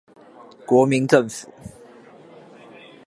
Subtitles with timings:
[0.65, 1.51] 國民政府